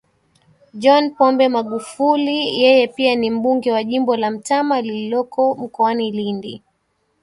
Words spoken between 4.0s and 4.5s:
la